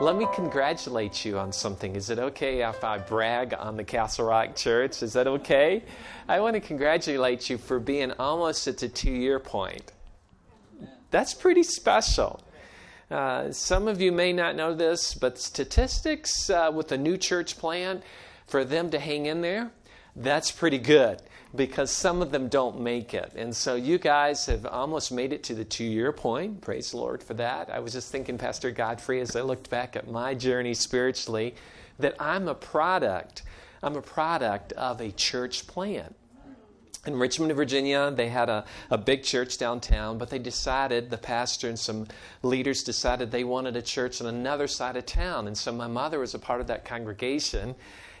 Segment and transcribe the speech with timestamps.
[0.00, 1.94] let me congratulate you on something.
[1.94, 5.02] Is it okay if I brag on the Castle Rock Church?
[5.02, 5.84] Is that okay?
[6.28, 9.92] I want to congratulate you for being almost at the two year point.
[11.10, 12.40] That's pretty special.
[13.10, 17.56] Uh, some of you may not know this, but statistics uh, with a new church
[17.56, 18.02] plant,
[18.46, 19.70] for them to hang in there,
[20.16, 21.22] that's pretty good
[21.54, 23.32] because some of them don't make it.
[23.36, 26.60] And so you guys have almost made it to the two year point.
[26.60, 27.70] Praise the Lord for that.
[27.70, 31.54] I was just thinking, Pastor Godfrey, as I looked back at my journey spiritually,
[31.98, 33.42] that I'm a product.
[33.82, 36.16] I'm a product of a church plant
[37.06, 41.68] in Richmond, Virginia, they had a, a big church downtown, but they decided, the pastor
[41.68, 42.06] and some
[42.42, 45.46] leaders decided they wanted a church on another side of town.
[45.46, 47.74] And so my mother was a part of that congregation.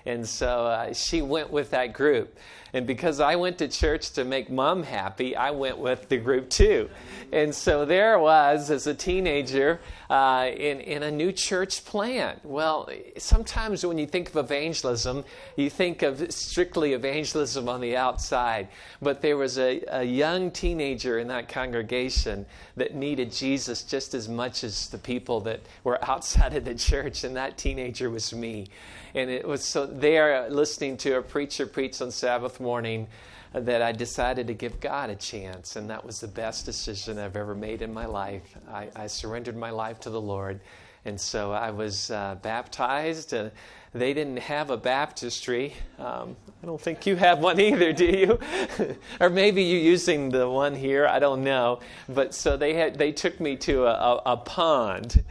[0.06, 2.36] And so uh, she went with that group.
[2.74, 6.50] And because I went to church to make mom happy, I went with the group
[6.50, 6.90] too.
[7.32, 9.80] And so there I was as a teenager
[10.10, 12.44] uh, in, in a new church plant.
[12.44, 12.88] Well,
[13.18, 15.24] sometimes when you think of evangelism,
[15.56, 18.68] you think of strictly evangelism on the outside.
[19.00, 24.28] But there was a, a young teenager in that congregation that needed Jesus just as
[24.28, 28.68] much as the people that were outside of the church, and that teenager was me.
[29.14, 33.06] And it was so there listening to a preacher preach on Sabbath morning
[33.54, 35.76] that I decided to give God a chance.
[35.76, 38.42] And that was the best decision I've ever made in my life.
[38.68, 40.60] I, I surrendered my life to the Lord.
[41.04, 43.32] And so I was uh, baptized.
[43.34, 43.50] Uh,
[43.94, 45.74] they didn't have a baptistry.
[45.98, 48.38] Um, I don't think you have one either, do you?
[49.20, 51.06] or maybe you're using the one here.
[51.06, 51.80] I don't know.
[52.08, 52.98] But so they had.
[52.98, 55.22] They took me to a, a, a pond,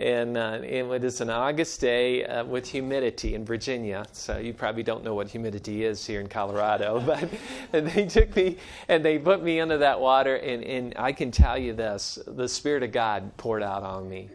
[0.00, 4.06] and, uh, it is an August day uh, with humidity in Virginia.
[4.12, 7.00] So you probably don't know what humidity is here in Colorado,
[7.70, 8.56] but they took me
[8.88, 12.48] and they put me into that water, and, and I can tell you this: the
[12.48, 14.30] Spirit of God poured out on me.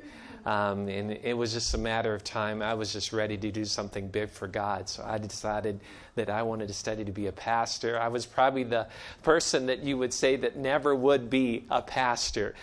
[0.45, 2.61] Um, and it was just a matter of time.
[2.61, 4.88] I was just ready to do something big for God.
[4.88, 5.79] So I decided
[6.13, 8.00] that I wanted to study to be a pastor.
[8.00, 8.88] I was probably the
[9.23, 12.53] person that you would say that never would be a pastor.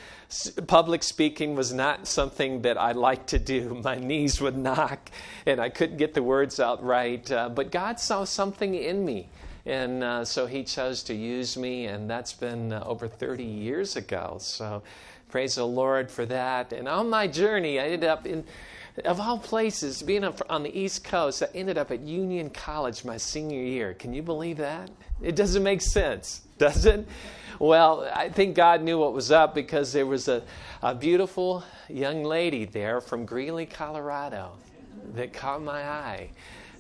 [0.69, 3.75] Public speaking was not something that I liked to do.
[3.85, 5.11] My knees would knock
[5.45, 7.29] and I couldn't get the words out right.
[7.31, 9.29] Uh, but God saw something in me.
[9.65, 13.95] And uh, so he chose to use me, and that's been uh, over 30 years
[13.95, 14.39] ago.
[14.41, 14.83] So
[15.33, 16.75] Praise the Lord for that.
[16.75, 18.45] And on my journey, I ended up in,
[19.07, 23.17] of all places, being on the East Coast, I ended up at Union College my
[23.17, 23.95] senior year.
[23.95, 24.91] Can you believe that?
[25.23, 27.09] It doesn't make sense, does it?
[27.59, 30.43] Well, I think God knew what was up because there was a,
[30.83, 34.53] a beautiful young lady there from Greeley, Colorado
[35.15, 36.29] that caught my eye.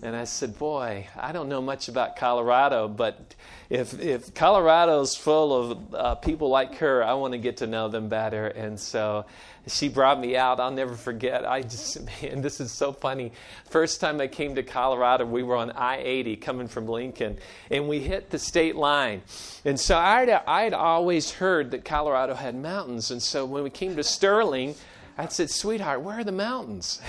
[0.04, 3.36] And I said, Boy, I don't know much about Colorado, but
[3.70, 7.88] if, if Colorado's full of uh, people like her, I want to get to know
[7.88, 8.48] them better.
[8.48, 9.26] And so
[9.68, 10.58] she brought me out.
[10.58, 11.46] I'll never forget.
[11.46, 13.32] I just, man, this is so funny.
[13.70, 17.38] First time I came to Colorado, we were on I 80 coming from Lincoln,
[17.70, 19.22] and we hit the state line.
[19.64, 23.12] And so I'd, I'd always heard that Colorado had mountains.
[23.12, 24.74] And so when we came to Sterling,
[25.18, 27.00] I said, Sweetheart, where are the mountains?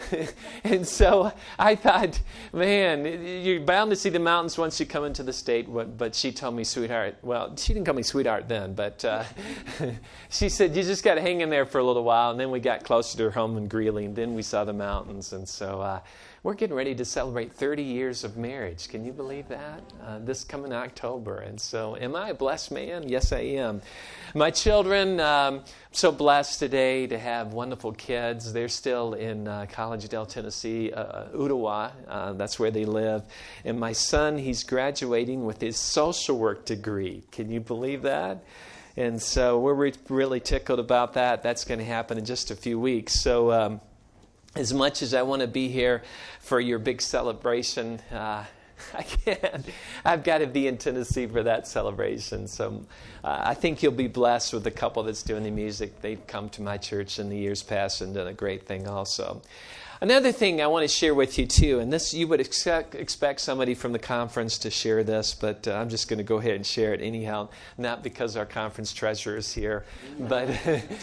[0.64, 2.20] and so I thought,
[2.52, 5.66] man, you're bound to see the mountains once you come into the state.
[5.96, 9.24] But she told me, Sweetheart, well, she didn't call me Sweetheart then, but uh,
[10.28, 12.32] she said, You just got to hang in there for a little while.
[12.32, 14.74] And then we got closer to her home in Greeley, and then we saw the
[14.74, 15.32] mountains.
[15.32, 16.00] And so uh,
[16.42, 18.88] we're getting ready to celebrate 30 years of marriage.
[18.88, 19.82] Can you believe that?
[20.04, 21.38] Uh, this coming October.
[21.38, 23.08] And so, am I a blessed man?
[23.08, 23.82] Yes, I am.
[24.34, 28.52] My children, um, I'm so blessed today to have wonderful kids.
[28.52, 31.92] They're still in uh, Collegedale, Tennessee, uh, uh, Ooltewah.
[32.06, 33.22] Uh, that's where they live.
[33.64, 37.22] And my son, he's graduating with his social work degree.
[37.30, 38.44] Can you believe that?
[38.96, 41.42] And so we're re- really tickled about that.
[41.42, 43.14] That's going to happen in just a few weeks.
[43.20, 43.80] So, um,
[44.56, 46.02] as much as I want to be here
[46.40, 48.44] for your big celebration, uh,
[48.94, 49.66] I can't.
[50.04, 52.46] I've got to be in Tennessee for that celebration.
[52.46, 52.84] So
[53.24, 56.00] uh, I think you'll be blessed with the couple that's doing the music.
[56.00, 59.42] They've come to my church in the years past and done a great thing also.
[60.00, 63.40] Another thing I want to share with you too, and this you would expect, expect
[63.40, 66.54] somebody from the conference to share this, but uh, I'm just going to go ahead
[66.54, 67.48] and share it anyhow.
[67.76, 69.84] Not because our conference treasurer is here,
[70.20, 70.48] but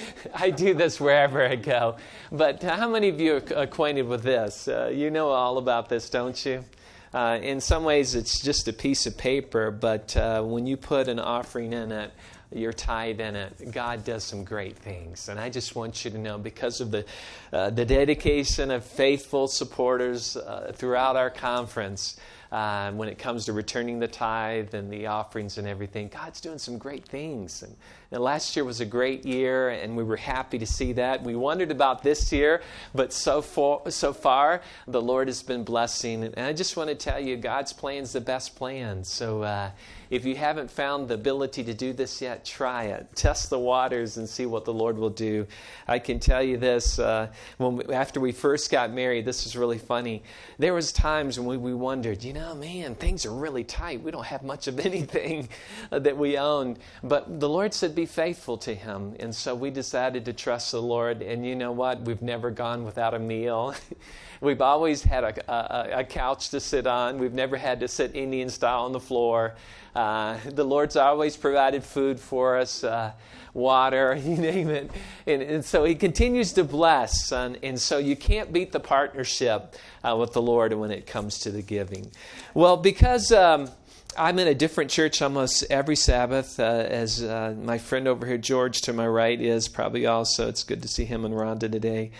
[0.33, 1.97] I do this wherever I go.
[2.31, 4.69] But how many of you are acquainted with this?
[4.69, 6.63] Uh, you know all about this, don't you?
[7.13, 11.07] Uh, in some ways, it's just a piece of paper, but uh, when you put
[11.07, 12.11] an offering in it,
[12.53, 15.29] your tithe in it, God does some great things.
[15.29, 17.05] And I just want you to know because of the,
[17.51, 22.17] uh, the dedication of faithful supporters uh, throughout our conference,
[22.51, 26.07] uh, when it comes to returning the tithe and the offerings and everything.
[26.07, 27.63] God's doing some great things.
[27.63, 27.75] And,
[28.11, 31.23] and last year was a great year, and we were happy to see that.
[31.23, 32.61] We wondered about this year,
[32.93, 36.23] but so far, so far the Lord has been blessing.
[36.23, 39.03] And I just want to tell you, God's plan is the best plan.
[39.03, 39.71] So uh,
[40.09, 43.07] if you haven't found the ability to do this yet, try it.
[43.15, 45.47] Test the waters and see what the Lord will do.
[45.87, 47.27] I can tell you this: uh,
[47.57, 50.23] when we, after we first got married, this was really funny.
[50.59, 54.03] There was times when we, we wondered, you know, man, things are really tight.
[54.03, 55.49] We don't have much of anything
[55.89, 56.77] that we own.
[57.03, 60.81] But the Lord said, "Be faithful to Him," and so we decided to trust the
[60.81, 61.21] Lord.
[61.21, 62.01] And you know what?
[62.01, 63.73] We've never gone without a meal.
[64.41, 67.17] We've always had a, a, a, couch to sit on.
[67.17, 69.55] We've never had to sit Indian style on the floor.
[69.95, 73.13] Uh, the Lord's always provided food for us, uh,
[73.55, 74.91] water, you name it.
[75.25, 77.31] And, and, so He continues to bless.
[77.31, 81.39] And, and so you can't beat the partnership uh, with the Lord when it comes
[81.39, 82.11] to the giving.
[82.53, 83.31] Well, because.
[83.31, 83.69] Um,
[84.17, 88.37] I'm in a different church almost every Sabbath, uh, as uh, my friend over here,
[88.37, 90.47] George, to my right, is probably also.
[90.47, 92.11] It's good to see him and Rhonda today.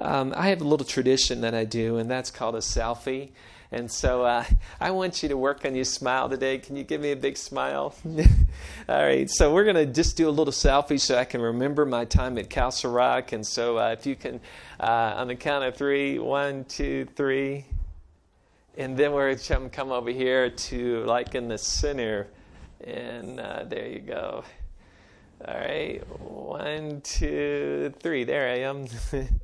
[0.00, 3.30] Um, I have a little tradition that I do, and that's called a selfie.
[3.74, 4.44] And so uh,
[4.80, 6.58] I want you to work on your smile today.
[6.58, 7.92] Can you give me a big smile?
[8.88, 9.28] All right.
[9.28, 12.38] So we're going to just do a little selfie so I can remember my time
[12.38, 13.32] at Castle Rock.
[13.32, 14.40] And so uh, if you can,
[14.78, 17.64] uh, on the count of three, one, two, three.
[18.76, 22.28] And then we're going to come over here to like in the center.
[22.80, 24.44] And uh, there you go.
[25.48, 25.98] All right.
[26.20, 28.22] One, two, three.
[28.22, 28.86] There I am.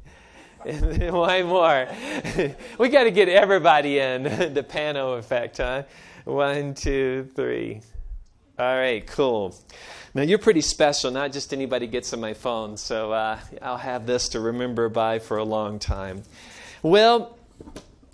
[0.65, 1.89] one more.
[2.79, 4.23] we got to get everybody in.
[4.55, 5.85] the pano effect, huh?
[6.25, 7.81] One, two, three.
[8.59, 9.57] All right, cool.
[10.13, 11.11] Now you're pretty special.
[11.11, 15.19] Not just anybody gets on my phone, so uh, I'll have this to remember by
[15.19, 16.25] for a long time.
[16.83, 17.39] Well,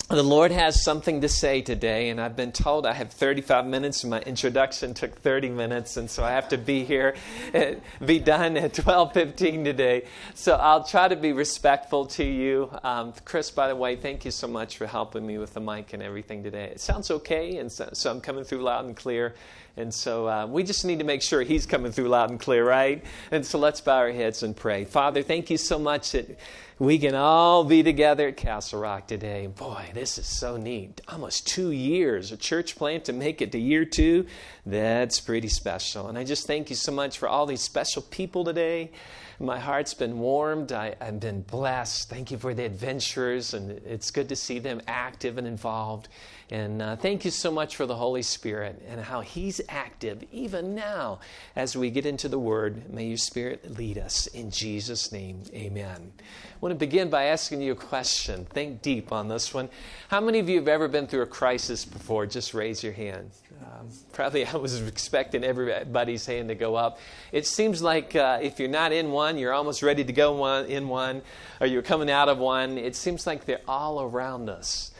[0.09, 4.05] the Lord has something to say today, and I've been told I have 35 minutes,
[4.05, 7.17] and my introduction took 30 minutes, and so I have to be here,
[7.53, 10.05] at, be done at 12:15 today.
[10.37, 12.71] So I'll try to be respectful to you.
[12.85, 15.93] Um, Chris, by the way, thank you so much for helping me with the mic
[15.93, 16.67] and everything today.
[16.67, 19.35] It sounds okay, and so, so I'm coming through loud and clear.
[19.77, 22.65] And so uh, we just need to make sure He's coming through loud and clear,
[22.65, 23.05] right?
[23.33, 24.85] And so let's bow our heads and pray.
[24.85, 26.39] Father, thank you so much that
[26.79, 29.47] we can all be together at Castle Rock today.
[29.47, 31.01] Boy, this is so neat.
[31.09, 34.27] Almost two years, a church plant to make it to year two.
[34.67, 36.09] That's pretty special.
[36.09, 38.91] And I just thank you so much for all these special people today.
[39.39, 40.73] My heart's been warmed.
[40.73, 42.09] I, have been blessed.
[42.09, 46.09] Thank you for the adventurers, and it's good to see them active and involved.
[46.51, 50.75] And uh, thank you so much for the Holy Spirit and how He's active even
[50.75, 51.21] now
[51.55, 52.89] as we get into the Word.
[52.91, 54.27] May your Spirit lead us.
[54.29, 56.13] In Jesus' name, amen.
[56.19, 58.47] I want to begin by asking you a question.
[58.47, 59.69] Think deep on this one.
[60.09, 62.25] How many of you have ever been through a crisis before?
[62.25, 63.33] Just raise your hand.
[63.63, 66.99] Um, probably I was expecting everybody's hand to go up.
[67.33, 70.67] It seems like uh, if you're not in one, you're almost ready to go one,
[70.67, 71.23] in one,
[71.61, 72.79] or you're coming out of one.
[72.79, 74.93] It seems like they're all around us.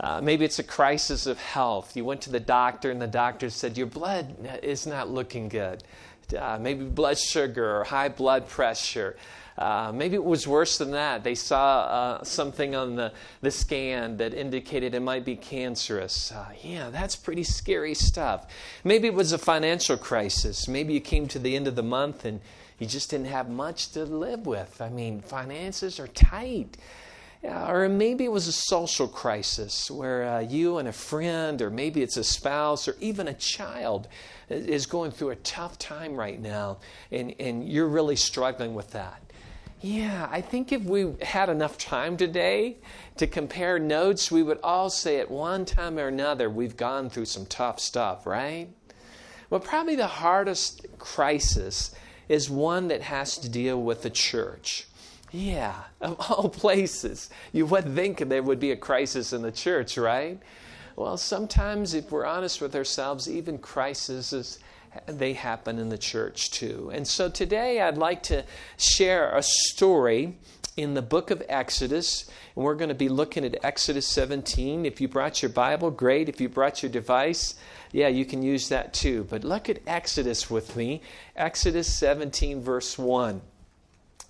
[0.00, 1.96] Uh, maybe it's a crisis of health.
[1.96, 5.82] You went to the doctor, and the doctor said, Your blood is not looking good.
[6.36, 9.16] Uh, maybe blood sugar or high blood pressure.
[9.58, 11.24] Uh, maybe it was worse than that.
[11.24, 16.30] They saw uh, something on the, the scan that indicated it might be cancerous.
[16.30, 18.46] Uh, yeah, that's pretty scary stuff.
[18.84, 20.68] Maybe it was a financial crisis.
[20.68, 22.40] Maybe you came to the end of the month and
[22.78, 24.80] you just didn't have much to live with.
[24.80, 26.76] I mean, finances are tight.
[27.42, 32.02] Or maybe it was a social crisis where uh, you and a friend, or maybe
[32.02, 34.08] it's a spouse, or even a child
[34.48, 36.78] is going through a tough time right now,
[37.12, 39.22] and, and you're really struggling with that.
[39.80, 42.78] Yeah, I think if we had enough time today
[43.16, 47.26] to compare notes, we would all say at one time or another we've gone through
[47.26, 48.68] some tough stuff, right?
[49.50, 51.94] Well, probably the hardest crisis
[52.28, 54.88] is one that has to deal with the church.
[55.30, 57.30] Yeah, of all places.
[57.52, 60.38] You would think there would be a crisis in the church, right?
[60.96, 64.58] Well, sometimes, if we're honest with ourselves, even crises
[65.06, 66.90] they happen in the church too.
[66.92, 68.44] And so today I'd like to
[68.76, 70.36] share a story
[70.76, 72.28] in the book of Exodus.
[72.54, 74.86] And we're going to be looking at Exodus 17.
[74.86, 76.28] If you brought your Bible, great.
[76.28, 77.54] If you brought your device,
[77.92, 79.26] yeah, you can use that too.
[79.28, 81.02] But look at Exodus with me.
[81.36, 83.40] Exodus 17, verse 1.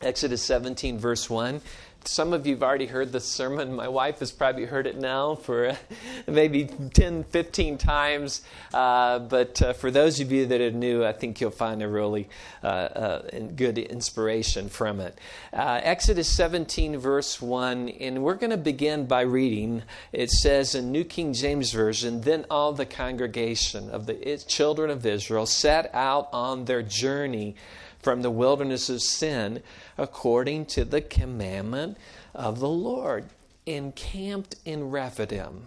[0.00, 1.60] Exodus 17, verse 1.
[2.04, 3.74] Some of you have already heard the sermon.
[3.74, 5.76] My wife has probably heard it now for
[6.28, 8.42] maybe 10, 15 times.
[8.72, 11.88] Uh, but uh, for those of you that are new, I think you'll find a
[11.88, 12.28] really
[12.62, 15.18] uh, uh good inspiration from it.
[15.52, 19.82] Uh, Exodus 17, verse 1, and we're going to begin by reading.
[20.12, 25.04] It says in New King James Version Then all the congregation of the children of
[25.04, 27.56] Israel set out on their journey
[28.00, 29.62] from the wilderness of sin
[29.96, 31.96] according to the commandment
[32.34, 33.26] of the Lord,
[33.66, 35.66] encamped in Rephidim.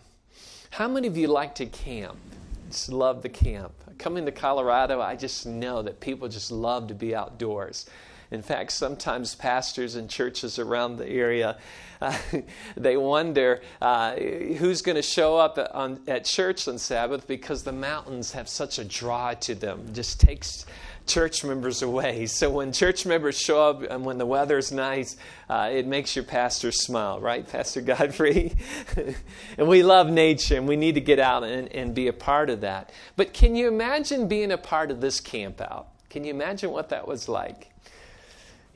[0.71, 2.17] How many of you like to camp?
[2.69, 3.73] Just love the camp.
[3.97, 7.85] Coming to Colorado, I just know that people just love to be outdoors.
[8.31, 11.57] In fact, sometimes pastors and churches around the area,
[12.01, 12.17] uh,
[12.77, 17.73] they wonder uh, who's going to show up on, at church on Sabbath because the
[17.73, 19.93] mountains have such a draw to them.
[19.93, 20.65] Just takes
[21.11, 22.27] church members away.
[22.41, 25.17] So when church members show up and when the weather's nice,
[25.49, 28.55] uh, it makes your pastor smile, right, Pastor Godfrey?
[29.57, 32.49] and we love nature and we need to get out and, and be a part
[32.49, 32.91] of that.
[33.15, 35.87] But can you imagine being a part of this camp out?
[36.09, 37.69] Can you imagine what that was like?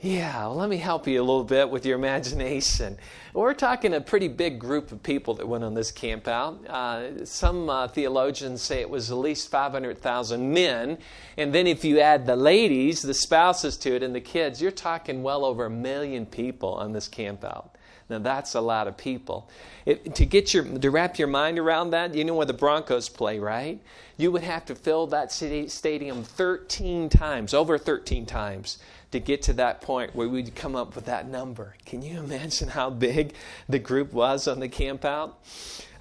[0.02, 2.98] Yeah, well, let me help you a little bit with your imagination.
[3.34, 6.68] We're talking a pretty big group of people that went on this camp out.
[6.68, 10.98] Uh, some uh, theologians say it was at least 500,000 men.
[11.38, 14.70] And then if you add the ladies, the spouses to it, and the kids, you're
[14.70, 17.76] talking well over a million people on this camp out.
[18.10, 19.50] Now that's a lot of people.
[19.86, 23.10] It, to get your to wrap your mind around that, you know where the Broncos
[23.10, 23.82] play, right?
[24.18, 28.78] You would have to fill that city, stadium 13 times, over 13 times
[29.16, 31.76] to get to that point where we'd come up with that number.
[31.86, 33.34] Can you imagine how big
[33.68, 35.34] the group was on the campout?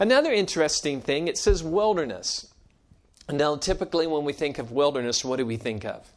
[0.00, 2.52] Another interesting thing, it says wilderness.
[3.30, 6.12] Now, typically when we think of wilderness, what do we think of?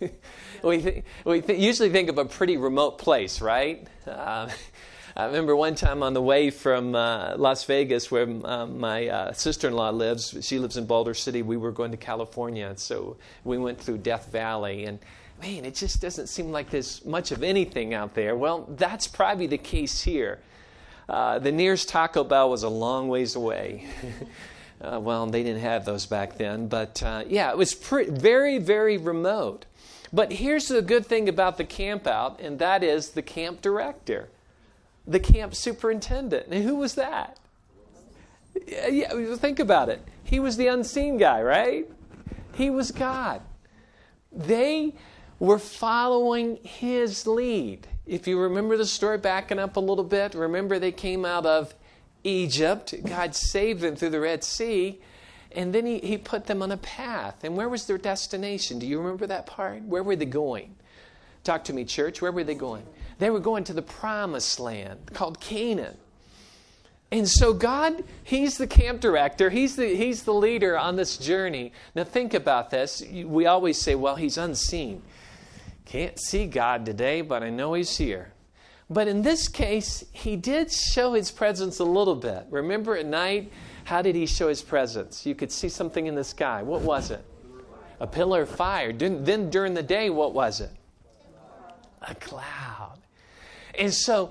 [0.62, 3.86] we th- we th- usually think of a pretty remote place, right?
[4.04, 4.50] Uh,
[5.16, 9.32] I remember one time on the way from uh, Las Vegas, where uh, my uh,
[9.32, 12.72] sister in law lives, she lives in Boulder City, we were going to California.
[12.76, 14.84] So we went through Death Valley.
[14.86, 14.98] And
[15.40, 18.36] man, it just doesn't seem like there's much of anything out there.
[18.36, 20.40] Well, that's probably the case here.
[21.08, 23.86] Uh, the nearest Taco Bell was a long ways away.
[24.80, 28.58] uh, well, they didn't have those back then, but uh, yeah, it was pretty, very,
[28.58, 29.66] very remote.
[30.12, 34.28] But here's the good thing about the camp out, and that is the camp director,
[35.06, 36.46] the camp superintendent.
[36.50, 37.38] And who was that?
[38.66, 40.02] Yeah, think about it.
[40.22, 41.88] He was the unseen guy, right?
[42.54, 43.42] He was God.
[44.32, 44.94] They
[45.40, 47.88] were following his lead.
[48.06, 51.74] If you remember the story, backing up a little bit, remember they came out of
[52.22, 52.94] Egypt.
[53.04, 55.00] God saved them through the Red Sea.
[55.52, 57.42] And then he, he put them on a path.
[57.42, 58.78] And where was their destination?
[58.78, 59.82] Do you remember that part?
[59.82, 60.76] Where were they going?
[61.42, 62.20] Talk to me, church.
[62.22, 62.84] Where were they going?
[63.18, 65.96] They were going to the promised land called Canaan.
[67.10, 71.72] And so God, He's the camp director, He's the, he's the leader on this journey.
[71.94, 73.02] Now think about this.
[73.10, 75.02] We always say, well, He's unseen.
[75.90, 78.32] Can't see God today, but I know He's here.
[78.88, 82.46] But in this case, He did show His presence a little bit.
[82.48, 83.50] Remember at night,
[83.82, 85.26] how did He show His presence?
[85.26, 86.62] You could see something in the sky.
[86.62, 87.24] What was it?
[87.98, 88.92] A pillar of fire.
[88.92, 90.70] Then during the day, what was it?
[92.02, 93.00] A cloud.
[93.76, 94.30] And so,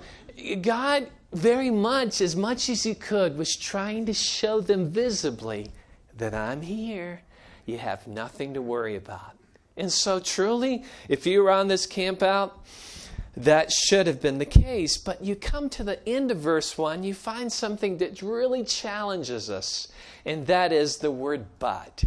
[0.61, 5.71] God, very much, as much as He could, was trying to show them visibly
[6.15, 7.23] that I'm here.
[7.65, 9.33] You have nothing to worry about.
[9.77, 12.59] And so, truly, if you were on this camp out,
[13.37, 14.97] that should have been the case.
[14.97, 19.49] But you come to the end of verse 1, you find something that really challenges
[19.49, 19.87] us,
[20.25, 22.03] and that is the word but.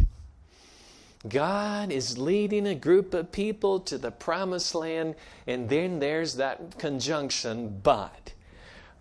[1.27, 5.15] God is leading a group of people to the promised land,
[5.47, 8.33] and then there's that conjunction, but.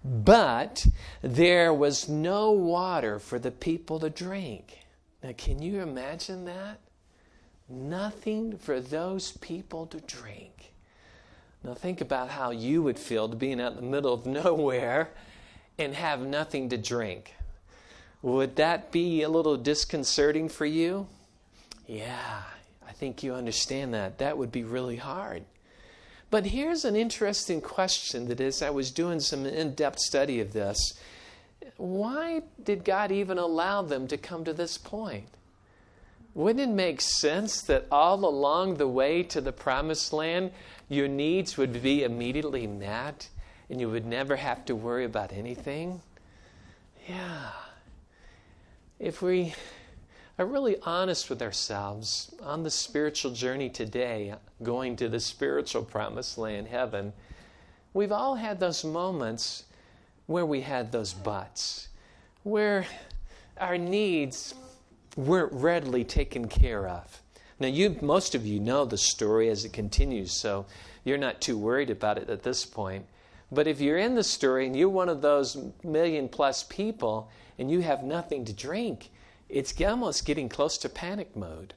[0.04, 0.86] But
[1.20, 4.78] there was no water for the people to drink.
[5.22, 6.78] Now, can you imagine that?
[7.72, 10.72] Nothing for those people to drink.
[11.64, 15.10] Now, think about how you would feel to being out in the middle of nowhere
[15.78, 17.34] and have nothing to drink.
[18.20, 21.08] Would that be a little disconcerting for you?
[21.86, 22.42] Yeah,
[22.86, 24.18] I think you understand that.
[24.18, 25.44] That would be really hard.
[26.30, 30.52] But here's an interesting question that as I was doing some in depth study of
[30.52, 30.94] this,
[31.76, 35.28] why did God even allow them to come to this point?
[36.34, 40.52] Wouldn't it make sense that all along the way to the promised land,
[40.88, 43.28] your needs would be immediately met
[43.68, 46.00] and you would never have to worry about anything?
[47.08, 47.50] Yeah.
[48.98, 49.54] If we
[50.38, 56.38] are really honest with ourselves on the spiritual journey today, going to the spiritual promised
[56.38, 57.12] land, heaven,
[57.92, 59.64] we've all had those moments
[60.26, 61.88] where we had those buts,
[62.42, 62.86] where
[63.58, 64.54] our needs
[65.16, 67.22] weren't readily taken care of.
[67.58, 70.66] Now, you, most of you know the story as it continues, so
[71.04, 73.06] you're not too worried about it at this point.
[73.50, 77.70] But if you're in the story and you're one of those million plus people and
[77.70, 79.10] you have nothing to drink,
[79.48, 81.74] it's almost getting close to panic mode.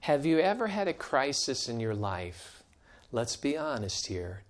[0.00, 2.62] Have you ever had a crisis in your life?
[3.10, 4.42] Let's be honest here,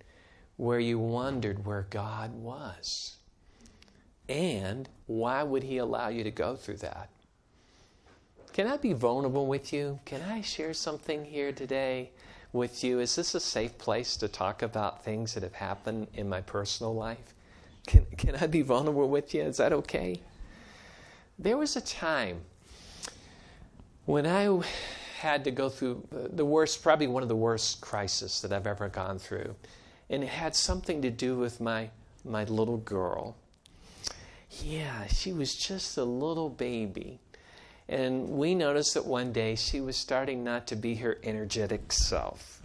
[0.57, 3.15] where you wondered where God was.
[4.27, 7.09] And why would He allow you to go through that?
[8.53, 9.99] Can I be vulnerable with you?
[10.05, 12.11] Can I share something here today
[12.53, 12.99] with you?
[12.99, 16.95] Is this a safe place to talk about things that have happened in my personal
[16.95, 17.33] life?
[17.85, 19.43] Can, can I be vulnerable with you?
[19.43, 20.21] Is that okay?
[21.37, 22.41] There was a time
[24.05, 24.63] when I
[25.19, 28.87] had to go through the worst, probably one of the worst crises that I've ever
[28.87, 29.55] gone through.
[30.09, 31.89] And it had something to do with my,
[32.23, 33.35] my little girl.
[34.63, 37.19] Yeah, she was just a little baby.
[37.87, 42.61] And we noticed that one day she was starting not to be her energetic self.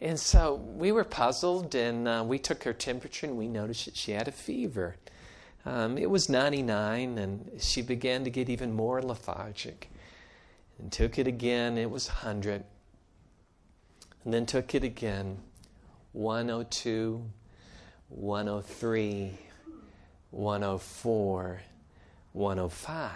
[0.00, 3.96] And so we were puzzled and uh, we took her temperature and we noticed that
[3.96, 4.96] she had a fever.
[5.66, 9.90] Um, it was 99, and she began to get even more lethargic.
[10.78, 12.64] And took it again, it was 100.
[14.24, 15.38] And then took it again
[16.12, 17.22] 102,
[18.08, 19.38] 103,
[20.30, 21.60] 104,
[22.32, 23.10] 105.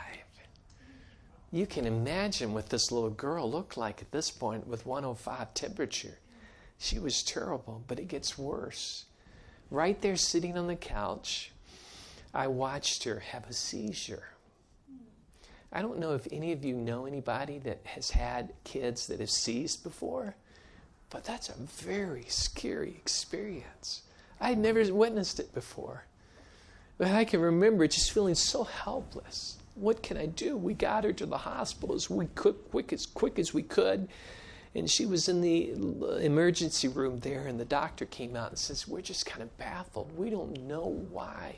[1.51, 6.19] You can imagine what this little girl looked like at this point with 105 temperature.
[6.79, 9.05] She was terrible, but it gets worse.
[9.71, 11.53] Right there, sitting on the couch,
[12.33, 14.31] I watched her have a seizure.
[15.71, 19.31] I don't know if any of you know anybody that has had kids that have
[19.31, 20.37] seized before,
[21.11, 24.03] but that's a very scary experience.
[24.41, 26.05] I had never witnessed it before.
[27.03, 29.59] But I can remember just feeling so helpless.
[29.75, 30.57] What can I do?
[30.57, 34.07] We got her to the hospital as we could, quick as quick as we could.
[34.77, 35.73] And she was in the
[36.25, 40.17] emergency room there, and the doctor came out and says, We're just kind of baffled.
[40.17, 41.57] We don't know why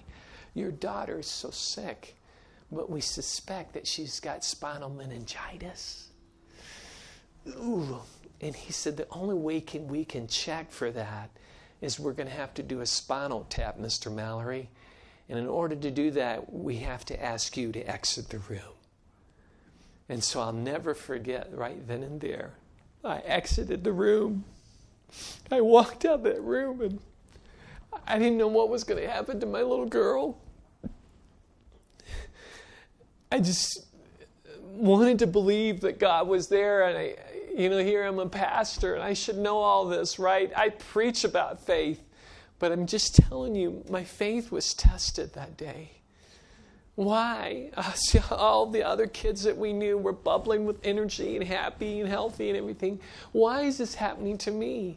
[0.54, 2.16] your daughter is so sick,
[2.72, 6.08] but we suspect that she's got spinal meningitis.
[7.48, 7.98] Ooh.
[8.40, 11.28] And he said the only way can, we can check for that
[11.82, 14.10] is we're going to have to do a spinal tap, Mr.
[14.10, 14.70] Mallory.
[15.28, 18.60] And in order to do that, we have to ask you to exit the room.
[20.08, 22.52] And so I'll never forget right then and there.
[23.02, 24.44] I exited the room.
[25.50, 26.98] I walked out that room and
[28.06, 30.38] I didn't know what was going to happen to my little girl.
[33.32, 33.86] I just
[34.60, 36.86] wanted to believe that God was there.
[36.88, 37.16] And I,
[37.56, 40.52] you know, here I'm a pastor and I should know all this, right?
[40.56, 42.03] I preach about faith.
[42.64, 45.90] But I'm just telling you, my faith was tested that day.
[46.94, 47.68] Why?
[47.94, 52.08] See, all the other kids that we knew were bubbling with energy and happy and
[52.08, 53.00] healthy and everything.
[53.32, 54.96] Why is this happening to me?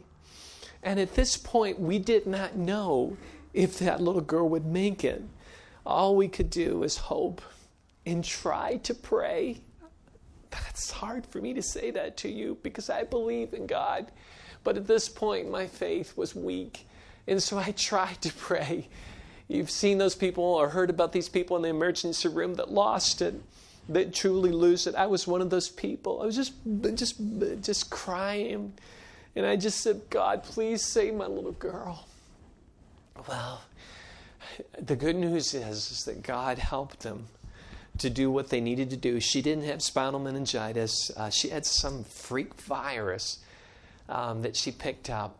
[0.82, 3.18] And at this point, we did not know
[3.52, 5.22] if that little girl would make it.
[5.84, 7.42] All we could do was hope
[8.06, 9.60] and try to pray.
[10.50, 14.10] That's hard for me to say that to you because I believe in God.
[14.64, 16.86] But at this point, my faith was weak.
[17.28, 18.88] And so I tried to pray.
[19.48, 23.22] You've seen those people or heard about these people in the emergency room that lost
[23.22, 23.34] it,
[23.88, 24.94] that truly lose it.
[24.94, 26.22] I was one of those people.
[26.22, 26.54] I was just,
[26.94, 27.20] just,
[27.62, 28.72] just crying.
[29.36, 32.06] And I just said, God, please save my little girl.
[33.28, 33.62] Well,
[34.78, 37.26] the good news is, is that God helped them
[37.98, 39.20] to do what they needed to do.
[39.20, 41.10] She didn't have spinal meningitis.
[41.16, 43.38] Uh, she had some freak virus
[44.08, 45.36] um, that she picked up.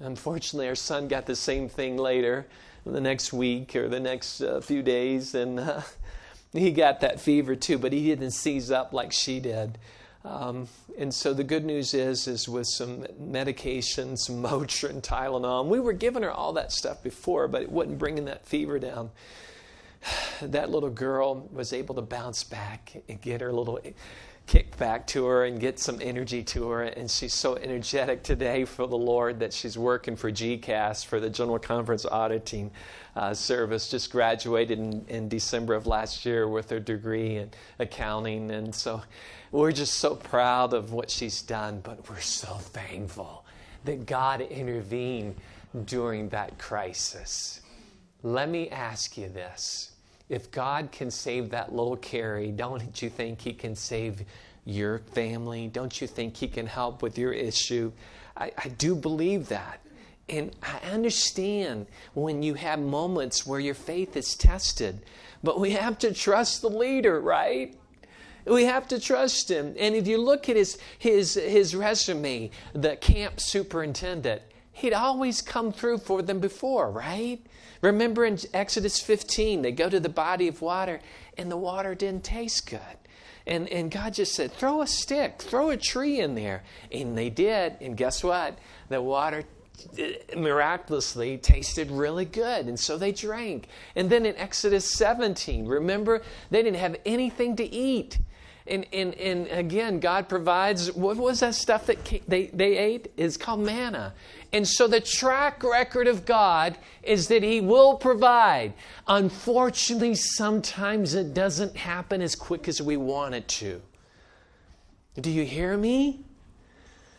[0.00, 2.46] Unfortunately, our son got the same thing later,
[2.86, 5.82] the next week or the next uh, few days, and uh,
[6.52, 9.78] he got that fever too, but he didn't seize up like she did.
[10.24, 15.80] Um, and so the good news is, is with some medication, some Motrin, Tylenol, we
[15.80, 19.10] were giving her all that stuff before, but it wasn't bringing that fever down
[20.42, 23.80] that little girl was able to bounce back and get her little
[24.48, 26.84] kick back to her and get some energy to her.
[26.84, 31.28] And she's so energetic today for the Lord that she's working for GCAS for the
[31.28, 32.70] General Conference Auditing
[33.14, 33.90] uh, Service.
[33.90, 38.50] Just graduated in, in December of last year with her degree in accounting.
[38.50, 39.02] And so
[39.52, 43.44] we're just so proud of what she's done, but we're so thankful
[43.84, 45.36] that God intervened
[45.84, 47.60] during that crisis.
[48.22, 49.92] Let me ask you this
[50.28, 54.24] if God can save that little Carrie, don't you think He can save
[54.64, 55.68] your family?
[55.68, 57.92] Don't you think He can help with your issue?
[58.36, 59.80] I, I do believe that.
[60.28, 65.00] And I understand when you have moments where your faith is tested,
[65.42, 67.74] but we have to trust the leader, right?
[68.44, 69.74] We have to trust him.
[69.78, 75.72] And if you look at his, his, his resume, the camp superintendent, he'd always come
[75.72, 77.40] through for them before, right?
[77.80, 81.00] Remember in Exodus 15, they go to the body of water
[81.36, 82.80] and the water didn't taste good.
[83.46, 86.64] And, and God just said, throw a stick, throw a tree in there.
[86.92, 87.76] And they did.
[87.80, 88.58] And guess what?
[88.90, 89.44] The water
[89.96, 92.66] eh, miraculously tasted really good.
[92.66, 93.68] And so they drank.
[93.96, 98.18] And then in Exodus 17, remember, they didn't have anything to eat.
[98.68, 103.10] And, and, and again, God provides, what was that stuff that they, they ate?
[103.16, 104.14] It's called manna.
[104.52, 108.74] And so the track record of God is that He will provide.
[109.06, 113.80] Unfortunately, sometimes it doesn't happen as quick as we want it to.
[115.20, 116.20] Do you hear me?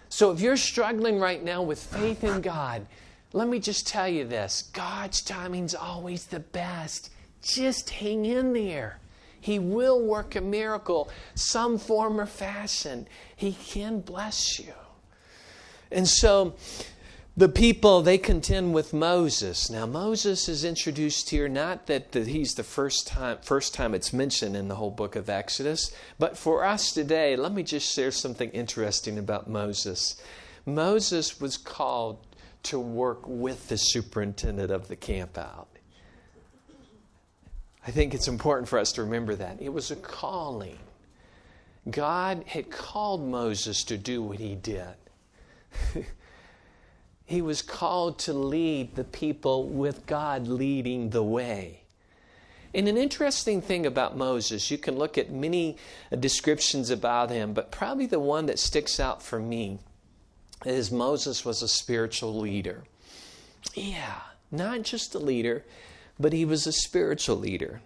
[0.09, 2.85] So if you're struggling right now with faith in God,
[3.33, 7.11] let me just tell you this God's timing's always the best.
[7.41, 8.99] Just hang in there.
[9.41, 13.07] He will work a miracle, some form or fashion.
[13.35, 14.73] He can bless you.
[15.91, 16.55] And so
[17.39, 19.69] the people, they contend with Moses.
[19.69, 24.57] Now, Moses is introduced here, not that he's the first time, first time it's mentioned
[24.57, 28.49] in the whole book of Exodus, but for us today, let me just share something
[28.49, 30.21] interesting about Moses.
[30.65, 32.19] Moses was called
[32.63, 35.68] to work with the superintendent of the camp out.
[37.89, 39.59] I think it's important for us to remember that.
[39.59, 40.77] It was a calling.
[41.89, 44.93] God had called Moses to do what he did.
[47.25, 51.81] he was called to lead the people with God leading the way.
[52.75, 55.75] And an interesting thing about Moses, you can look at many
[56.19, 59.79] descriptions about him, but probably the one that sticks out for me
[60.63, 62.83] is Moses was a spiritual leader.
[63.73, 64.19] Yeah,
[64.51, 65.65] not just a leader,
[66.19, 67.81] but he was a spiritual leader.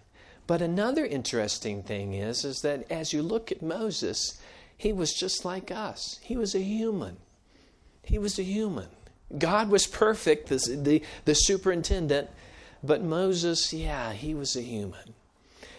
[0.47, 4.41] But another interesting thing is, is that as you look at Moses,
[4.77, 6.19] he was just like us.
[6.21, 7.17] He was a human.
[8.03, 8.87] He was a human.
[9.37, 12.29] God was perfect, the, the, the superintendent,
[12.83, 15.13] but Moses, yeah, he was a human.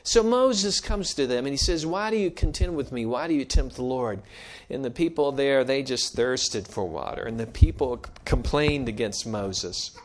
[0.02, 3.06] So Moses comes to them and he says, Why do you contend with me?
[3.06, 4.20] Why do you tempt the Lord?
[4.68, 7.22] And the people there, they just thirsted for water.
[7.22, 9.96] And the people complained against Moses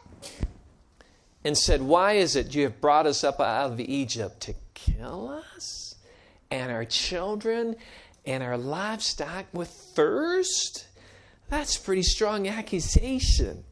[1.43, 5.29] and said, Why is it you have brought us up out of Egypt to kill
[5.29, 5.95] us
[6.51, 7.75] and our children
[8.25, 10.87] and our livestock with thirst?
[11.49, 13.63] That's pretty strong accusation.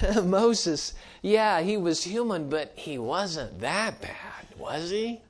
[0.24, 5.20] Moses, yeah, he was human, but he wasn't that bad, was he?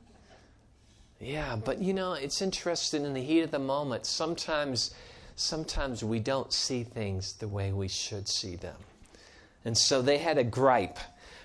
[1.20, 4.94] Yeah, but you know, it's interesting in the heat of the moment, sometimes
[5.34, 8.76] sometimes we don't see things the way we should see them.
[9.64, 10.98] And so they had a gripe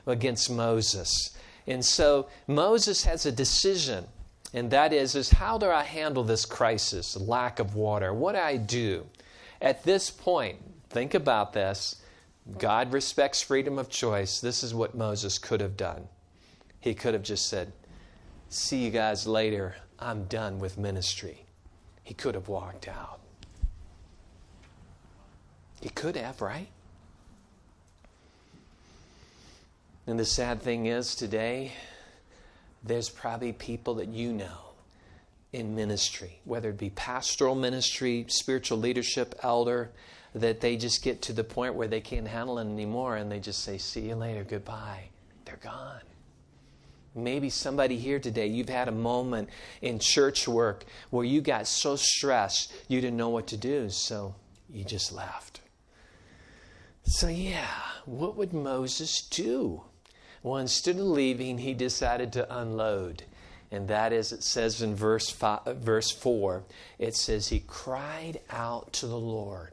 [0.06, 1.36] against Moses.
[1.68, 4.06] And so Moses has a decision,
[4.54, 8.14] and that is, is how do I handle this crisis, lack of water?
[8.14, 9.06] What do I do?
[9.62, 10.58] At this point,
[10.90, 12.02] think about this.
[12.58, 14.42] God respects freedom of choice.
[14.42, 16.08] This is what Moses could have done.
[16.82, 17.72] He could have just said,
[18.50, 19.76] See you guys later.
[19.98, 21.46] I'm done with ministry.
[22.04, 23.22] He could have walked out.
[25.82, 26.68] He could have, right?
[30.06, 31.72] And the sad thing is today,
[32.84, 34.74] there's probably people that you know
[35.54, 39.92] in ministry, whether it be pastoral ministry, spiritual leadership, elder,
[40.36, 43.40] that they just get to the point where they can't handle it anymore and they
[43.40, 45.06] just say, See you later, goodbye.
[45.46, 46.02] They're gone.
[47.16, 49.50] Maybe somebody here today, you've had a moment
[49.82, 54.34] in church work where you got so stressed you didn't know what to do, so
[54.70, 55.62] you just left.
[57.04, 57.68] So, yeah,
[58.06, 59.84] what would Moses do?
[60.44, 63.24] Well, instead of leaving, he decided to unload.
[63.72, 66.64] And that is, it says in verse, five, verse 4,
[67.00, 69.72] it says, He cried out to the Lord.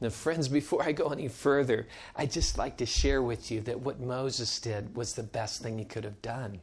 [0.00, 3.80] Now, friends, before I go any further, I'd just like to share with you that
[3.80, 6.60] what Moses did was the best thing he could have done.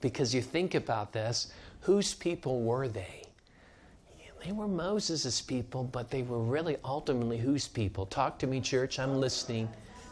[0.00, 3.24] Because you think about this, whose people were they?
[4.44, 8.06] They were Moses' people, but they were really ultimately whose people?
[8.06, 9.68] Talk to me, church, I'm listening.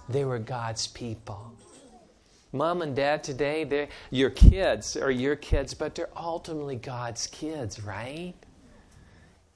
[0.08, 1.53] They were God's people.
[2.54, 7.82] Mom and dad today, they're your kids are your kids, but they're ultimately God's kids,
[7.82, 8.34] right?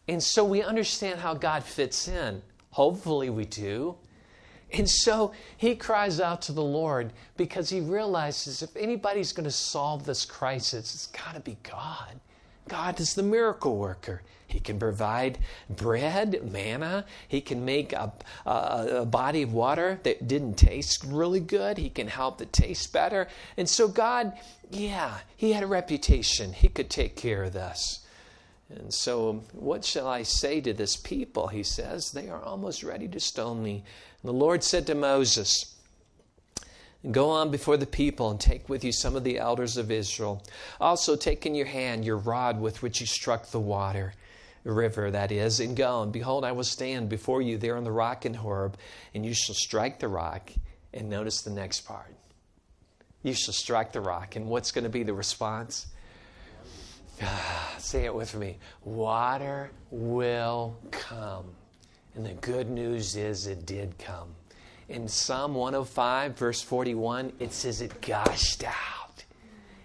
[0.08, 2.42] And so we understand how God fits in.
[2.70, 3.96] Hopefully we do.
[4.72, 9.50] And so he cries out to the Lord because he realizes if anybody's going to
[9.50, 12.20] solve this crisis, it's got to be God.
[12.68, 14.22] God is the miracle worker.
[14.48, 17.04] He can provide bread, manna.
[17.28, 18.12] He can make a,
[18.46, 21.76] a, a, body of water that didn't taste really good.
[21.76, 23.28] He can help it taste better.
[23.58, 24.32] And so, God,
[24.70, 26.54] yeah, He had a reputation.
[26.54, 28.00] He could take care of this.
[28.70, 31.48] And so, what shall I say to this people?
[31.48, 33.84] He says, They are almost ready to stone me.
[34.22, 35.74] And the Lord said to Moses,
[37.12, 40.42] Go on before the people and take with you some of the elders of Israel.
[40.80, 44.14] Also, take in your hand your rod with which you struck the water,
[44.64, 46.02] the river that is, and go.
[46.02, 48.76] And behold, I will stand before you there on the rock in Horeb,
[49.14, 50.50] and you shall strike the rock.
[50.92, 52.14] And notice the next part.
[53.22, 54.34] You shall strike the rock.
[54.34, 55.86] And what's going to be the response?
[57.78, 58.58] Say it with me.
[58.84, 61.44] Water will come.
[62.16, 64.34] And the good news is it did come.
[64.88, 69.24] In Psalm 105, verse 41, it says it gushed out.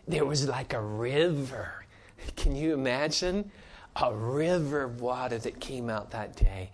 [0.07, 1.85] There was like a river.
[2.35, 3.51] Can you imagine?
[3.97, 6.71] A river of water that came out that day.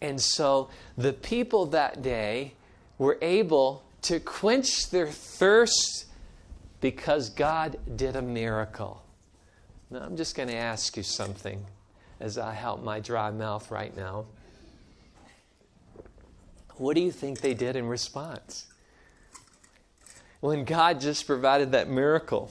[0.00, 2.54] And so the people that day
[2.98, 6.06] were able to quench their thirst
[6.80, 9.02] because God did a miracle.
[9.90, 11.64] Now, I'm just going to ask you something
[12.20, 14.26] as I help my dry mouth right now.
[16.76, 18.66] What do you think they did in response?
[20.40, 22.50] When God just provided that miracle.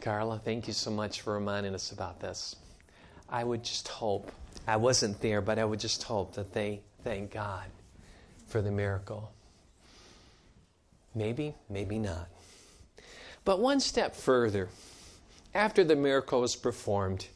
[0.00, 2.56] Carla, thank you so much for reminding us about this.
[3.28, 4.32] I would just hope,
[4.66, 7.66] I wasn't there, but I would just hope that they thank God
[8.46, 9.32] for the miracle.
[11.14, 12.28] Maybe, maybe not.
[13.44, 14.68] But one step further,
[15.54, 17.28] after the miracle was performed,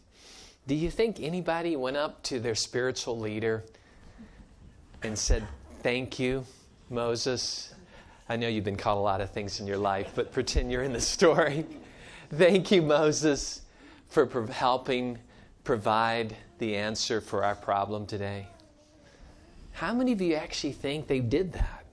[0.66, 3.64] do you think anybody went up to their spiritual leader
[5.02, 5.46] and said,
[5.82, 6.44] Thank you,
[6.90, 7.74] Moses.
[8.28, 10.84] I know you've been called a lot of things in your life, but pretend you're
[10.84, 11.66] in the story.
[12.32, 13.62] Thank you, Moses,
[14.08, 15.18] for pro- helping
[15.64, 18.46] provide the answer for our problem today.
[19.72, 21.84] How many of you actually think they did that?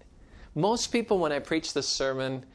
[0.56, 2.46] Most people, when I preach this sermon,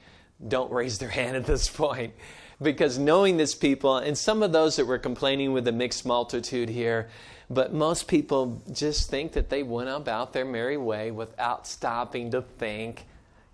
[0.47, 2.15] don't raise their hand at this point
[2.63, 6.69] because knowing this people, and some of those that were complaining with the mixed multitude
[6.69, 7.09] here,
[7.51, 12.43] but most people just think that they went about their merry way without stopping to
[12.43, 13.05] thank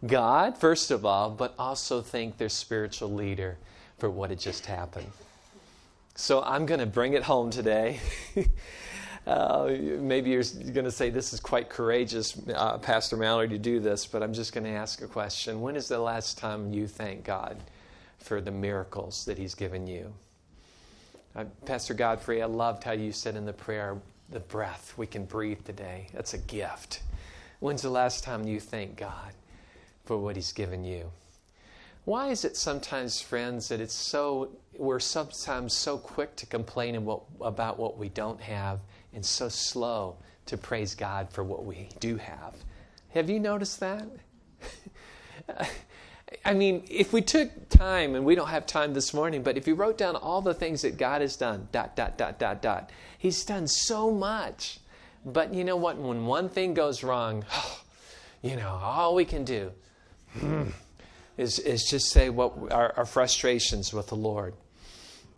[0.06, 3.58] God, first of all, but also thank their spiritual leader
[3.98, 5.10] for what had just happened.
[6.14, 8.00] So I'm going to bring it home today.
[9.26, 13.80] uh, maybe you're going to say this is quite courageous, uh, Pastor Mallory, to do
[13.80, 15.60] this, but I'm just going to ask a question.
[15.60, 17.58] When is the last time you thanked God
[18.18, 20.12] for the miracles that He's given you?
[21.34, 23.96] Uh, Pastor Godfrey, I loved how you said in the prayer,
[24.30, 26.08] the breath we can breathe today.
[26.12, 27.02] That's a gift.
[27.60, 29.32] When's the last time you thank God
[30.04, 31.12] for what He's given you?
[32.04, 36.96] Why is it sometimes, friends, that it's so we're sometimes so quick to complain
[37.40, 38.80] about what we don't have
[39.14, 40.16] and so slow
[40.46, 42.56] to praise God for what we do have?
[43.10, 44.08] Have you noticed that?
[46.44, 49.66] I mean, if we took time, and we don't have time this morning, but if
[49.66, 52.90] you wrote down all the things that God has done, dot, dot, dot, dot, dot,
[53.18, 54.78] He's done so much.
[55.24, 55.98] But you know what?
[55.98, 57.44] When one thing goes wrong,
[58.42, 59.72] you know, all we can do
[60.38, 60.68] hmm,
[61.36, 64.54] is, is just say what our, our frustrations with the Lord.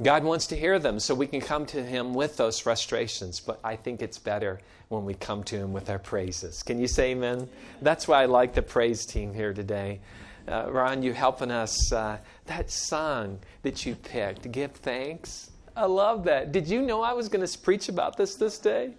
[0.03, 3.61] God wants to hear them so we can come to Him with those frustrations, but
[3.65, 6.63] I think it's better when we come to Him with our praises.
[6.63, 7.49] Can you say amen?
[7.81, 10.01] That's why I like the praise team here today
[10.49, 11.93] uh, Ron, you helping us.
[11.93, 15.51] Uh, that song that you picked, Give Thanks.
[15.75, 16.53] I love that.
[16.53, 18.93] Did you know I was going to preach about this this day?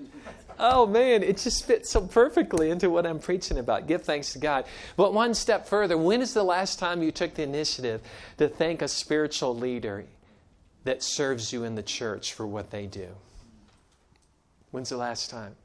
[0.59, 3.87] Oh man, it just fits so perfectly into what I'm preaching about.
[3.87, 4.65] Give thanks to God.
[4.95, 8.01] But one step further, when is the last time you took the initiative
[8.37, 10.05] to thank a spiritual leader
[10.83, 13.07] that serves you in the church for what they do?
[14.71, 15.55] When's the last time?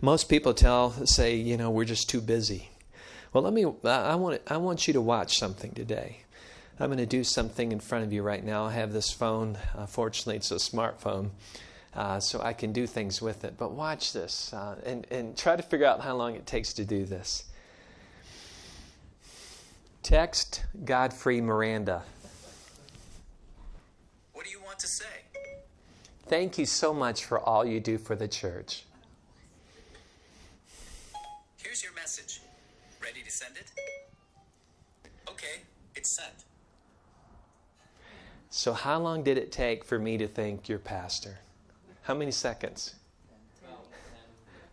[0.00, 2.70] Most people tell say, you know, we're just too busy.
[3.34, 6.18] Well, let me, I want, I want you to watch something today.
[6.78, 8.66] I'm going to do something in front of you right now.
[8.66, 9.58] I have this phone.
[9.76, 11.30] Uh, fortunately, it's a smartphone,
[11.96, 13.54] uh, so I can do things with it.
[13.58, 16.84] But watch this uh, and, and try to figure out how long it takes to
[16.84, 17.46] do this.
[20.04, 22.04] Text Godfrey Miranda.
[24.32, 25.06] What do you want to say?
[26.28, 28.84] Thank you so much for all you do for the church.
[31.60, 32.43] Here's your message.
[33.24, 33.72] To send it?
[35.28, 35.62] Okay,
[35.94, 36.44] it's sent.
[38.50, 41.38] So, how long did it take for me to thank your pastor?
[42.02, 42.94] How many seconds?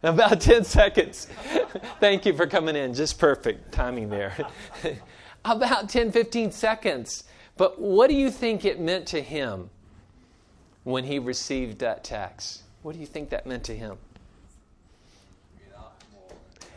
[0.04, 1.28] About 10 seconds.
[2.00, 2.94] Thank you for coming in.
[2.94, 4.36] Just perfect timing there.
[5.46, 7.24] About 10, 15 seconds.
[7.56, 9.70] But what do you think it meant to him
[10.84, 12.64] when he received that text?
[12.82, 13.98] What do you think that meant to him?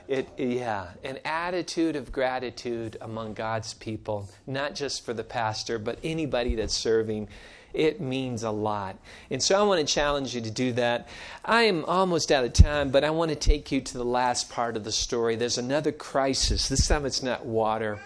[0.07, 5.99] It, yeah, an attitude of gratitude among God's people, not just for the pastor, but
[6.03, 7.29] anybody that's serving.
[7.73, 8.99] It means a lot.
[9.31, 11.09] And so I want to challenge you to do that.
[11.45, 14.51] I am almost out of time, but I want to take you to the last
[14.51, 15.37] part of the story.
[15.37, 16.69] There's another crisis.
[16.69, 17.99] This time it's not water,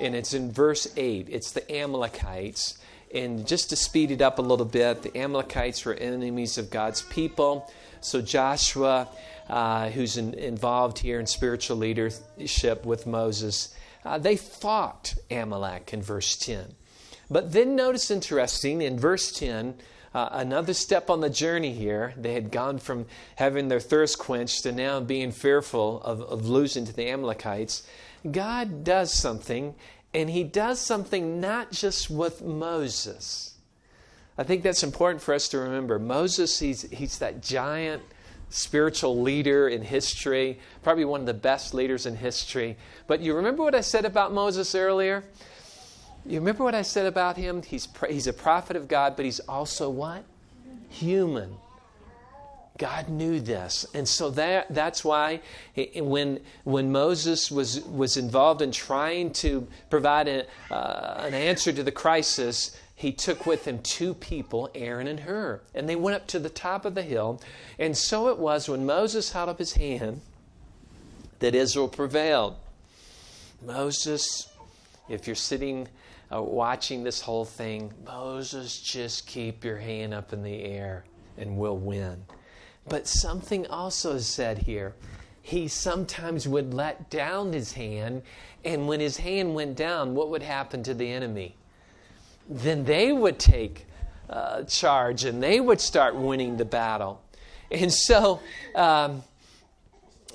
[0.00, 1.28] and it's in verse 8.
[1.30, 2.78] It's the Amalekites.
[3.12, 7.02] And just to speed it up a little bit, the Amalekites were enemies of God's
[7.02, 7.72] people.
[8.00, 9.08] So Joshua
[9.48, 16.02] uh, who's in, involved here in spiritual leadership with Moses, uh, they fought Amalek in
[16.02, 16.74] verse 10.
[17.30, 19.74] But then notice interesting, in verse 10,
[20.14, 22.14] uh, another step on the journey here.
[22.16, 23.06] They had gone from
[23.36, 27.86] having their thirst quenched to now being fearful of, of losing to the Amalekites.
[28.30, 29.74] God does something,
[30.14, 33.47] and He does something not just with Moses.
[34.38, 35.98] I think that's important for us to remember.
[35.98, 38.02] Moses, he's, he's that giant
[38.50, 42.76] spiritual leader in history, probably one of the best leaders in history.
[43.08, 45.24] But you remember what I said about Moses earlier?
[46.24, 47.62] You remember what I said about him?
[47.62, 50.24] He's, he's a prophet of God, but he's also what?
[50.88, 51.56] Human.
[52.78, 53.86] God knew this.
[53.92, 55.40] And so that, that's why
[55.96, 61.82] when, when Moses was, was involved in trying to provide a, uh, an answer to
[61.82, 65.60] the crisis, he took with him two people, Aaron and Hur.
[65.72, 67.40] And they went up to the top of the hill.
[67.78, 70.20] And so it was when Moses held up his hand
[71.38, 72.56] that Israel prevailed.
[73.64, 74.52] Moses,
[75.08, 75.86] if you're sitting
[76.34, 81.04] uh, watching this whole thing, Moses, just keep your hand up in the air
[81.36, 82.24] and we'll win.
[82.88, 84.96] But something also is said here.
[85.40, 88.22] He sometimes would let down his hand,
[88.64, 91.54] and when his hand went down, what would happen to the enemy?
[92.48, 93.86] Then they would take
[94.30, 97.22] uh, charge and they would start winning the battle.
[97.70, 98.40] And so,
[98.74, 99.22] um,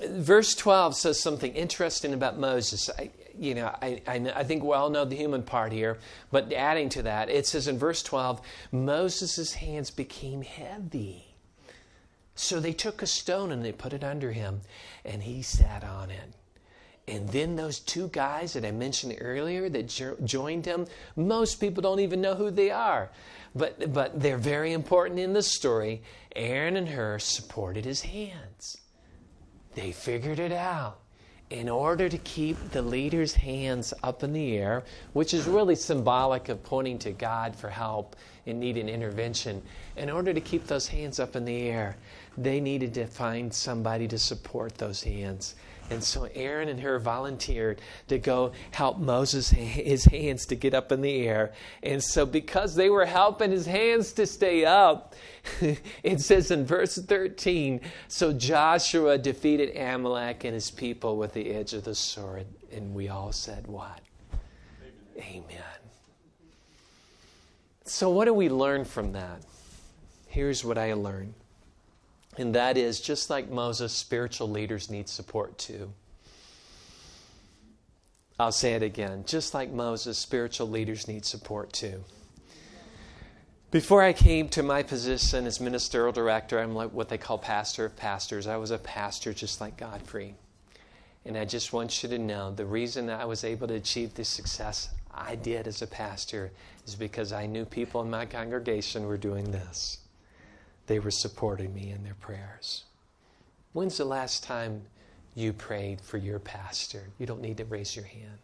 [0.08, 2.90] verse 12 says something interesting about Moses.
[2.98, 5.98] I, you know, I, I, I, think we all know the human part here,
[6.30, 11.34] but adding to that, it says in verse 12, Moses' hands became heavy.
[12.36, 14.60] So they took a stone and they put it under him,
[15.04, 16.34] and he sat on it.
[17.06, 20.86] And then those two guys that I mentioned earlier that jo- joined him,
[21.16, 23.10] most people don't even know who they are.
[23.54, 26.02] But, but they're very important in the story.
[26.34, 28.78] Aaron and Hur supported his hands.
[29.74, 31.00] They figured it out.
[31.50, 36.48] In order to keep the leader's hands up in the air, which is really symbolic
[36.48, 39.62] of pointing to God for help and needing intervention,
[39.96, 41.96] in order to keep those hands up in the air,
[42.38, 45.54] they needed to find somebody to support those hands.
[45.90, 50.90] And so Aaron and Hur volunteered to go help Moses his hands to get up
[50.90, 51.52] in the air.
[51.82, 55.14] And so because they were helping his hands to stay up,
[56.02, 61.74] it says in verse 13, so Joshua defeated Amalek and his people with the edge
[61.74, 62.46] of the sword.
[62.72, 64.00] And we all said what?
[65.18, 65.44] Amen.
[65.44, 65.64] Amen.
[67.84, 69.42] So what do we learn from that?
[70.26, 71.34] Here's what I learned.
[72.36, 75.92] And that is just like Moses, spiritual leaders need support too.
[78.38, 79.24] I'll say it again.
[79.26, 82.02] Just like Moses, spiritual leaders need support too.
[83.70, 87.84] Before I came to my position as ministerial director, I'm like what they call pastor
[87.84, 88.46] of pastors.
[88.46, 90.34] I was a pastor just like Godfrey.
[91.24, 94.14] And I just want you to know the reason that I was able to achieve
[94.14, 96.50] the success I did as a pastor
[96.86, 99.98] is because I knew people in my congregation were doing this
[100.86, 102.84] they were supporting me in their prayers.
[103.72, 104.82] When's the last time
[105.34, 107.04] you prayed for your pastor?
[107.18, 108.38] You don't need to raise your hand.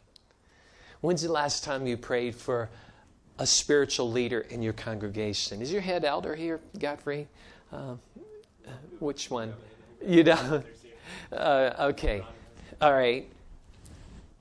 [1.01, 2.69] When's the last time you prayed for
[3.39, 5.63] a spiritual leader in your congregation?
[5.63, 7.27] Is your head elder here, Godfrey?
[7.73, 7.95] Uh,
[8.99, 9.55] which one?
[10.07, 10.65] You don't?
[11.33, 12.25] Uh, okay.
[12.81, 13.27] All right.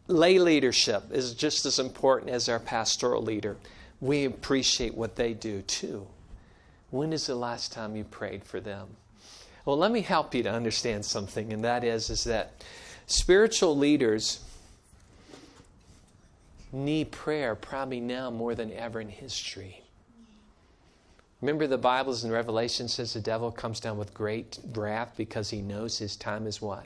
[0.07, 3.57] Lay leadership is just as important as our pastoral leader.
[4.01, 6.07] We appreciate what they do too.
[6.91, 8.87] When is the last time you prayed for them?
[9.65, 12.63] Well, let me help you to understand something, and that is, is that
[13.05, 14.43] spiritual leaders
[16.71, 19.83] need prayer probably now more than ever in history.
[21.41, 25.61] Remember, the Bible's in Revelation says the devil comes down with great wrath because he
[25.61, 26.85] knows his time is what?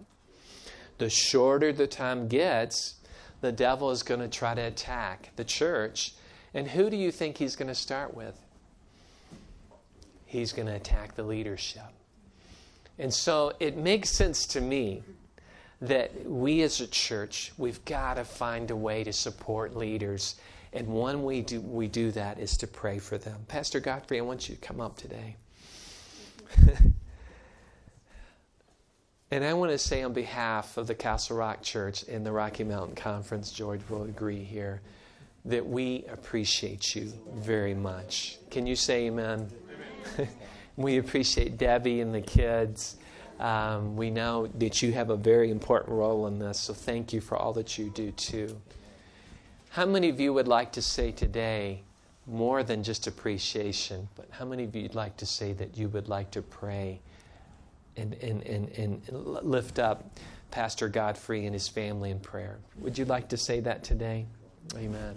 [1.00, 2.96] The shorter the time gets,
[3.42, 6.14] the devil is going to try to attack the church.
[6.54, 8.40] And who do you think he's going to start with?
[10.34, 11.84] He's going to attack the leadership.
[12.98, 15.04] And so it makes sense to me
[15.82, 20.36] that we as a church, we've got to find a way to support leaders.
[20.74, 23.46] And one way do, we do that is to pray for them.
[23.48, 25.36] Pastor Godfrey, I want you to come up today.
[29.32, 32.64] and I want to say on behalf of the Castle Rock Church and the Rocky
[32.64, 34.82] Mountain Conference, George will agree here,
[35.46, 38.40] that we appreciate you very much.
[38.50, 39.52] Can you say amen?
[40.78, 42.98] we appreciate Debbie and the kids.
[43.40, 47.22] Um, we know that you have a very important role in this, so thank you
[47.22, 48.60] for all that you do too.
[49.72, 51.82] How many of you would like to say today
[52.28, 55.90] more than just appreciation, but how many of you would like to say that you
[55.90, 57.00] would like to pray
[57.98, 59.02] and, and, and, and
[59.44, 60.18] lift up
[60.52, 62.60] Pastor Godfrey and his family in prayer?
[62.80, 64.26] Would you like to say that today?
[64.76, 65.16] Amen.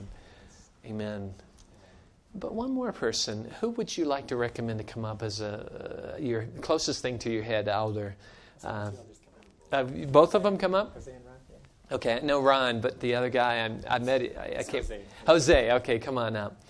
[0.84, 1.34] Amen.
[2.38, 6.14] But one more person, who would you like to recommend to come up as a
[6.14, 8.14] uh, your closest thing to your head elder?
[8.62, 8.90] Uh,
[9.72, 10.98] uh, both of them come up.
[11.90, 14.22] Okay, no Ron, but the other guy I, I met.
[14.36, 14.64] I, I.
[14.70, 15.00] Jose.
[15.26, 15.72] Jose.
[15.72, 16.60] Okay, come on up.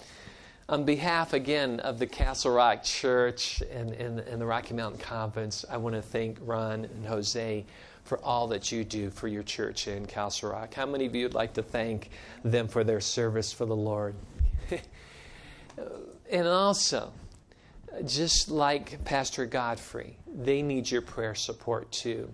[0.69, 5.65] On behalf again of the Castle Rock Church and, and, and the Rocky Mountain Conference,
[5.71, 7.65] I want to thank Ron and Jose
[8.05, 10.75] for all that you do for your church in Castle Rock.
[10.75, 12.11] How many of you would like to thank
[12.45, 14.15] them for their service for the Lord?
[16.31, 17.13] and also,
[18.05, 22.33] just like Pastor Godfrey, they need your prayer support too.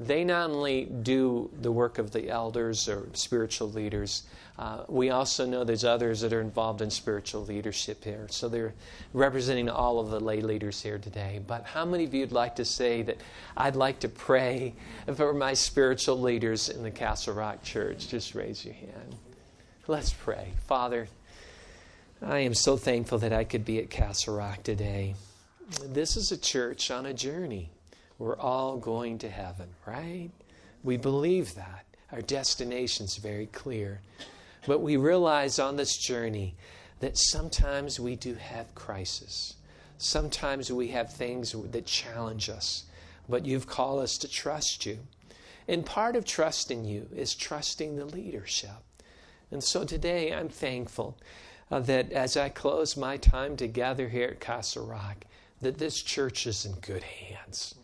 [0.00, 4.24] They not only do the work of the elders or spiritual leaders,
[4.58, 8.26] uh, we also know there's others that are involved in spiritual leadership here.
[8.28, 8.74] So they're
[9.12, 11.40] representing all of the lay leaders here today.
[11.46, 13.18] But how many of you would like to say that
[13.56, 14.74] I'd like to pray
[15.14, 18.08] for my spiritual leaders in the Castle Rock Church?
[18.08, 19.16] Just raise your hand.
[19.86, 20.52] Let's pray.
[20.66, 21.08] Father,
[22.24, 25.16] I am so thankful that I could be at Castle Rock today.
[25.84, 27.70] This is a church on a journey.
[28.16, 30.30] We're all going to heaven, right?
[30.84, 31.84] We believe that.
[32.12, 34.02] Our destination's very clear.
[34.68, 36.54] But we realize on this journey
[37.00, 39.54] that sometimes we do have crisis.
[39.98, 42.84] Sometimes we have things that challenge us.
[43.28, 45.00] But you've called us to trust you.
[45.66, 48.70] And part of trusting you is trusting the leadership.
[49.50, 51.18] And so today I'm thankful
[51.72, 55.24] uh, that as I close my time together here at Castle Rock,
[55.62, 57.74] that this church is in good hands.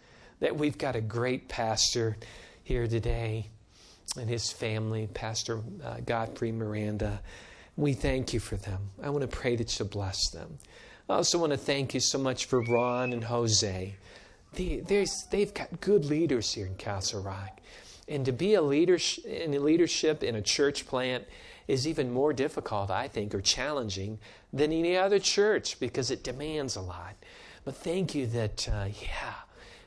[0.41, 2.19] That we've got a great pastor
[2.63, 3.49] here today
[4.19, 7.21] and his family, Pastor uh, Godfrey Miranda.
[7.77, 8.91] We thank you for them.
[9.03, 10.59] I want to pray that you bless them.
[11.09, 13.95] I also want to thank you so much for Ron and Jose.
[14.53, 17.61] They, they've got good leaders here in Castle Rock.
[18.07, 21.25] And to be a leader in leadership in a church plant
[21.69, 24.19] is even more difficult, I think, or challenging
[24.53, 27.15] than any other church because it demands a lot.
[27.65, 29.35] But thank you that, uh, yeah,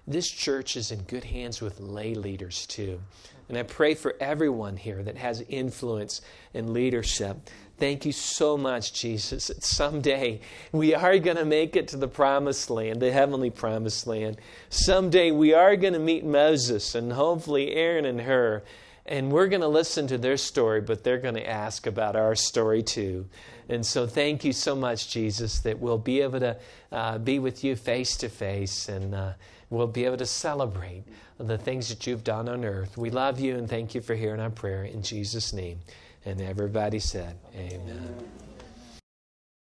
[0.07, 3.01] this church is in good hands with lay leaders too.
[3.49, 6.21] And I pray for everyone here that has influence
[6.53, 7.49] and leadership.
[7.77, 10.39] Thank you so much, Jesus, that someday
[10.71, 14.37] we are going to make it to the promised land, the heavenly promised land.
[14.69, 18.61] Someday we are going to meet Moses and hopefully Aaron and Hur
[19.05, 22.35] and we're going to listen to their story, but they're going to ask about our
[22.35, 23.27] story too.
[23.69, 26.57] And so, thank you so much, Jesus, that we'll be able to
[26.91, 29.33] uh, be with you face to face and uh,
[29.69, 31.03] we'll be able to celebrate
[31.37, 32.97] the things that you've done on earth.
[32.97, 35.79] We love you and thank you for hearing our prayer in Jesus' name.
[36.25, 37.81] And everybody said, Amen.
[37.81, 38.50] Amen.